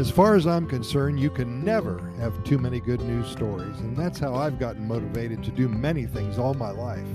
[0.00, 3.94] As far as I'm concerned, you can never have too many good news stories, and
[3.94, 7.06] that's how I've gotten motivated to do many things all my life.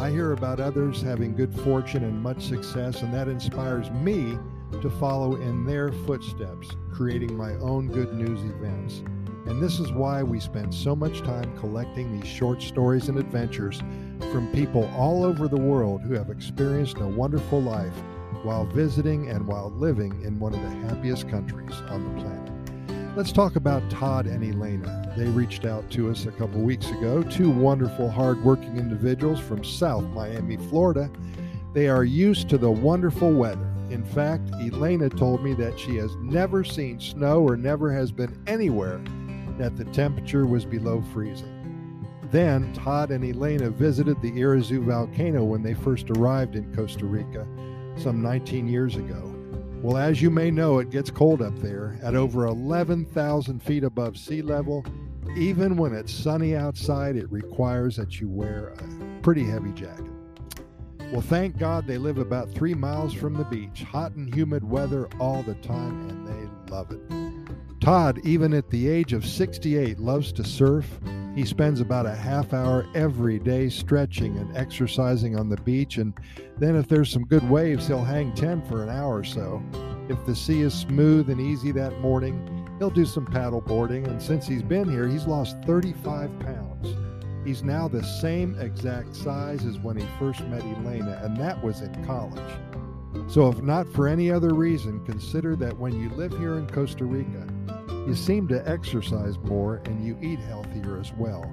[0.00, 4.36] I hear about others having good fortune and much success, and that inspires me
[4.82, 9.04] to follow in their footsteps, creating my own good news events.
[9.46, 13.78] And this is why we spend so much time collecting these short stories and adventures
[14.32, 17.94] from people all over the world who have experienced a wonderful life
[18.46, 23.16] while visiting and while living in one of the happiest countries on the planet.
[23.16, 25.12] Let's talk about Todd and Elena.
[25.16, 30.04] They reached out to us a couple weeks ago, two wonderful, hardworking individuals from South
[30.10, 31.10] Miami, Florida.
[31.74, 33.66] They are used to the wonderful weather.
[33.90, 38.40] In fact, Elena told me that she has never seen snow or never has been
[38.46, 39.00] anywhere
[39.58, 41.52] that the temperature was below freezing.
[42.30, 47.44] Then, Todd and Elena visited the Irazu volcano when they first arrived in Costa Rica
[47.96, 49.32] some 19 years ago.
[49.82, 54.16] Well, as you may know, it gets cold up there at over 11,000 feet above
[54.16, 54.84] sea level.
[55.36, 60.10] Even when it's sunny outside, it requires that you wear a pretty heavy jacket.
[61.12, 65.08] Well, thank God they live about three miles from the beach, hot and humid weather
[65.20, 67.00] all the time, and they love it.
[67.80, 70.98] Todd, even at the age of 68, loves to surf.
[71.36, 76.18] He spends about a half hour every day stretching and exercising on the beach, and
[76.56, 79.62] then if there's some good waves, he'll hang 10 for an hour or so.
[80.08, 84.20] If the sea is smooth and easy that morning, he'll do some paddle boarding, and
[84.20, 86.96] since he's been here, he's lost 35 pounds.
[87.44, 91.82] He's now the same exact size as when he first met Elena, and that was
[91.82, 92.50] in college.
[93.28, 97.04] So, if not for any other reason, consider that when you live here in Costa
[97.04, 97.46] Rica,
[98.06, 101.50] you seem to exercise more and you eat healthier as well.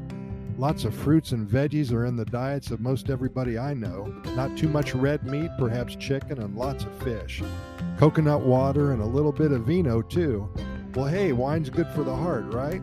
[0.57, 4.05] Lots of fruits and veggies are in the diets of most everybody I know.
[4.35, 7.41] Not too much red meat, perhaps chicken, and lots of fish.
[7.97, 10.47] Coconut water and a little bit of vino, too.
[10.93, 12.81] Well, hey, wine's good for the heart, right?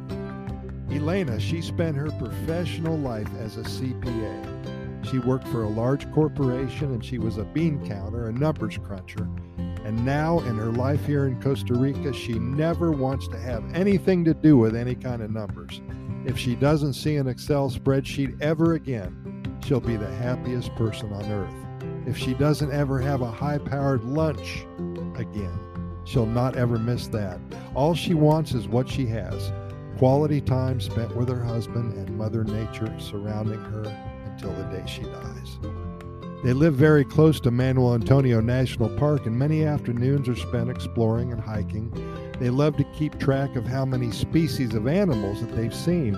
[0.90, 5.06] Elena, she spent her professional life as a CPA.
[5.08, 9.28] She worked for a large corporation and she was a bean counter, a numbers cruncher.
[9.84, 14.24] And now, in her life here in Costa Rica, she never wants to have anything
[14.24, 15.80] to do with any kind of numbers.
[16.24, 21.24] If she doesn't see an Excel spreadsheet ever again, she'll be the happiest person on
[21.30, 21.54] earth.
[22.06, 24.66] If she doesn't ever have a high powered lunch
[25.16, 25.58] again,
[26.04, 27.40] she'll not ever miss that.
[27.74, 29.52] All she wants is what she has
[30.00, 33.82] quality time spent with her husband and Mother Nature surrounding her
[34.24, 35.58] until the day she dies.
[36.42, 41.32] They live very close to Manuel Antonio National Park, and many afternoons are spent exploring
[41.32, 41.92] and hiking.
[42.38, 46.16] They love to keep track of how many species of animals that they've seen.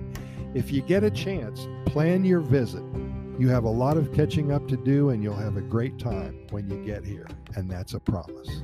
[0.54, 2.84] If you get a chance, plan your visit.
[3.38, 6.46] You have a lot of catching up to do, and you'll have a great time
[6.50, 7.26] when you get here,
[7.56, 8.62] and that's a promise.